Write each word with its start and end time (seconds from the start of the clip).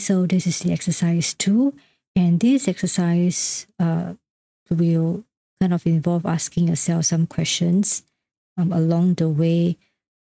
so 0.00 0.26
this 0.26 0.46
is 0.46 0.60
the 0.60 0.72
exercise 0.72 1.34
two. 1.34 1.74
And 2.16 2.40
this 2.40 2.66
exercise 2.66 3.66
uh, 3.78 4.14
will 4.70 5.24
kind 5.60 5.72
of 5.72 5.86
involve 5.86 6.26
asking 6.26 6.68
yourself 6.68 7.06
some 7.06 7.26
questions 7.26 8.02
um, 8.56 8.72
along 8.72 9.14
the 9.14 9.28
way 9.28 9.76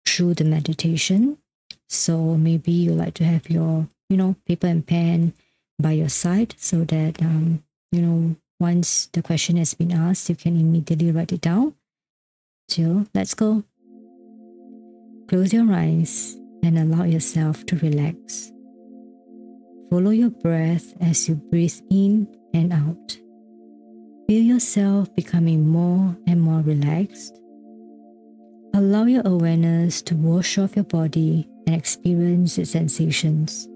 through 0.06 0.36
the 0.36 0.46
meditation. 0.46 1.38
So 1.90 2.38
maybe 2.38 2.72
you 2.72 2.94
like 2.94 3.14
to 3.16 3.26
have 3.26 3.50
your, 3.50 3.88
you 4.10 4.18
know, 4.18 4.36
paper 4.48 4.68
and 4.68 4.86
pen 4.86 5.34
by 5.80 5.92
your 5.92 6.10
side 6.10 6.56
so 6.58 6.84
that, 6.86 7.22
um, 7.22 7.64
you 7.92 8.02
know, 8.02 8.36
once 8.60 9.08
the 9.14 9.22
question 9.22 9.58
has 9.58 9.74
been 9.74 9.92
asked, 9.92 10.30
you 10.30 10.36
can 10.36 10.60
immediately 10.60 11.12
write 11.12 11.32
it 11.32 11.42
down. 11.42 11.76
So 12.70 13.06
let's 13.14 13.34
go. 13.34 13.64
Close 15.28 15.52
your 15.52 15.72
eyes 15.74 16.38
and 16.64 16.80
allow 16.80 17.04
yourself 17.04 17.66
to 17.66 17.76
relax. 17.78 18.52
Follow 19.94 20.10
your 20.10 20.32
breath 20.32 20.92
as 21.02 21.30
you 21.30 21.36
breathe 21.36 21.80
in 21.92 22.28
and 22.52 22.74
out. 22.74 23.16
Feel 24.26 24.42
yourself 24.42 25.16
becoming 25.16 25.70
more 25.70 26.18
and 26.26 26.42
more 26.42 26.62
relaxed. 26.62 27.40
Allow 28.74 29.04
your 29.04 29.22
awareness 29.24 30.02
to 30.02 30.16
wash 30.16 30.58
off 30.58 30.76
your 30.76 30.86
body 30.86 31.48
and 31.68 31.76
experience 31.76 32.58
its 32.58 32.72
sensations. 32.72 33.68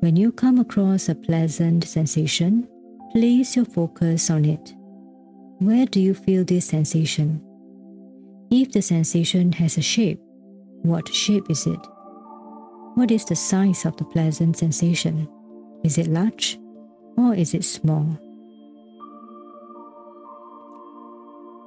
When 0.00 0.14
you 0.14 0.30
come 0.30 0.58
across 0.58 1.08
a 1.08 1.14
pleasant 1.14 1.84
sensation, 1.84 2.68
place 3.12 3.56
your 3.56 3.64
focus 3.64 4.28
on 4.28 4.44
it. 4.44 4.74
Where 5.58 5.86
do 5.86 6.02
you 6.02 6.12
feel 6.12 6.44
this 6.44 6.66
sensation? 6.66 7.40
If 8.50 8.72
the 8.72 8.82
sensation 8.82 9.52
has 9.52 9.78
a 9.78 9.82
shape, 9.82 10.20
what 10.82 11.08
shape 11.08 11.50
is 11.50 11.66
it? 11.66 11.80
What 12.94 13.10
is 13.10 13.24
the 13.24 13.34
size 13.34 13.84
of 13.84 13.96
the 13.96 14.04
pleasant 14.04 14.56
sensation? 14.56 15.28
Is 15.82 15.98
it 15.98 16.06
large 16.06 16.58
or 17.16 17.34
is 17.34 17.52
it 17.52 17.64
small? 17.64 18.18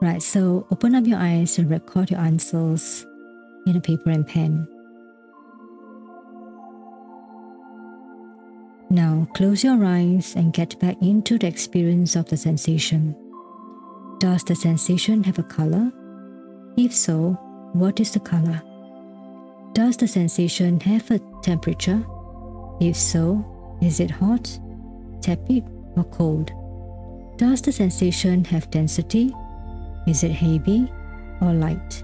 Right, 0.01 0.21
so 0.21 0.65
open 0.71 0.95
up 0.95 1.05
your 1.05 1.19
eyes 1.19 1.57
and 1.57 1.69
record 1.69 2.11
your 2.11 2.19
answers 2.21 3.05
in 3.65 3.75
a 3.75 3.81
paper 3.81 4.09
and 4.09 4.25
pen. 4.25 4.67
Now 8.89 9.27
close 9.35 9.65
your 9.65 9.83
eyes 9.83 10.33
and 10.35 10.53
get 10.53 10.79
back 10.79 10.95
into 11.01 11.37
the 11.37 11.47
experience 11.47 12.15
of 12.15 12.29
the 12.29 12.37
sensation. 12.37 13.15
Does 14.19 14.43
the 14.45 14.55
sensation 14.55 15.23
have 15.25 15.39
a 15.39 15.43
color? 15.43 15.91
If 16.77 16.93
so, 16.93 17.33
what 17.73 17.99
is 17.99 18.11
the 18.11 18.21
color? 18.21 18.61
Does 19.77 19.95
the 19.95 20.07
sensation 20.07 20.79
have 20.79 21.11
a 21.11 21.19
temperature? 21.43 22.03
If 22.81 22.95
so, 22.95 23.45
is 23.79 23.99
it 23.99 24.09
hot, 24.09 24.59
tepid, 25.21 25.69
or 25.95 26.03
cold? 26.05 26.51
Does 27.37 27.61
the 27.61 27.71
sensation 27.71 28.43
have 28.45 28.71
density? 28.71 29.31
Is 30.07 30.23
it 30.23 30.31
heavy 30.31 30.91
or 31.41 31.53
light? 31.53 32.03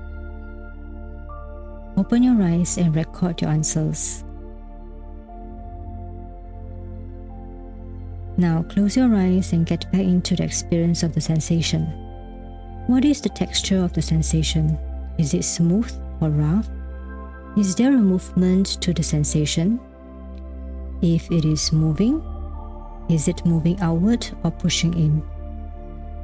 Open 1.98 2.22
your 2.22 2.40
eyes 2.44 2.78
and 2.78 2.96
record 2.96 3.42
your 3.42 3.50
answers. 3.50 4.24
Now 8.38 8.62
close 8.70 8.96
your 8.96 9.16
eyes 9.16 9.52
and 9.52 9.66
get 9.66 9.92
back 9.92 10.02
into 10.02 10.36
the 10.36 10.44
experience 10.44 11.02
of 11.02 11.16
the 11.16 11.22
sensation. 11.22 11.88
What 12.86 13.04
is 13.04 13.20
the 13.20 13.30
texture 13.30 13.84
of 13.84 13.94
the 13.94 14.02
sensation? 14.04 14.78
Is 15.18 15.34
it 15.34 15.44
smooth 15.44 15.92
or 16.22 16.30
rough? 16.30 16.70
Is 17.56 17.76
there 17.76 17.94
a 17.94 17.98
movement 17.98 18.82
to 18.82 18.94
the 18.94 19.04
sensation? 19.04 19.80
If 21.04 21.30
it 21.32 21.46
is 21.46 21.72
moving, 21.72 22.24
is 23.10 23.28
it 23.28 23.46
moving 23.46 23.80
outward 23.80 24.28
or 24.44 24.50
pushing 24.50 24.94
in? 24.96 25.22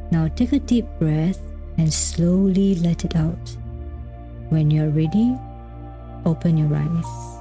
Now 0.09 0.27
take 0.29 0.53
a 0.53 0.59
deep 0.59 0.87
breath 0.97 1.39
and 1.77 1.93
slowly 1.93 2.75
let 2.75 3.05
it 3.05 3.15
out. 3.15 3.57
When 4.49 4.71
you're 4.71 4.89
ready, 4.89 5.37
open 6.25 6.57
your 6.57 6.73
eyes 6.75 7.39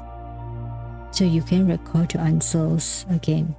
so 1.11 1.25
you 1.25 1.41
can 1.41 1.67
record 1.67 2.13
your 2.13 2.23
answers 2.23 3.07
again. 3.09 3.57